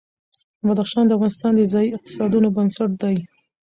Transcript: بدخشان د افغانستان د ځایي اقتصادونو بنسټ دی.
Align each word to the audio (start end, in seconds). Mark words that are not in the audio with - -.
بدخشان 0.65 1.05
د 1.07 1.11
افغانستان 1.17 1.51
د 1.55 1.61
ځایي 1.73 1.89
اقتصادونو 1.97 2.47
بنسټ 2.55 2.91
دی. 3.01 3.15